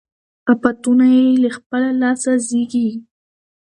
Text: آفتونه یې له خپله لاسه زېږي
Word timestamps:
آفتونه 0.51 1.05
یې 1.15 1.25
له 1.43 1.49
خپله 1.57 1.89
لاسه 2.01 2.31
زېږي 2.47 2.87